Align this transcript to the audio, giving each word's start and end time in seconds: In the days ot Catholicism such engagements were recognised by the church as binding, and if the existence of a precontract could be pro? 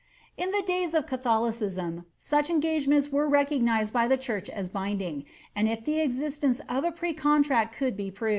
In 0.35 0.49
the 0.49 0.63
days 0.63 0.95
ot 0.95 1.05
Catholicism 1.05 2.05
such 2.17 2.49
engagements 2.49 3.09
were 3.11 3.29
recognised 3.29 3.93
by 3.93 4.07
the 4.07 4.17
church 4.17 4.49
as 4.49 4.67
binding, 4.67 5.25
and 5.55 5.69
if 5.69 5.85
the 5.85 5.99
existence 6.01 6.59
of 6.67 6.83
a 6.83 6.91
precontract 6.91 7.73
could 7.73 7.95
be 7.95 8.09
pro? 8.09 8.29